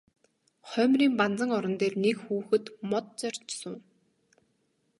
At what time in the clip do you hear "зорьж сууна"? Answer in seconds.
3.19-3.85